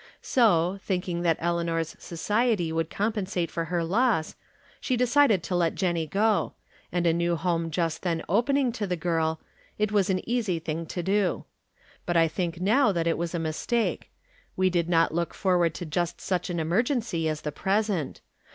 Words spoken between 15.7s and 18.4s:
to just such an emergency as the present.